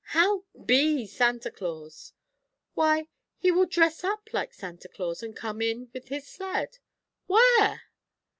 [0.17, 2.13] "How, be Santa Claus?"
[2.73, 3.05] "Why,
[3.37, 6.79] he will dress up like Santa Claus, and come in with his sled."
[7.27, 7.83] "Where?"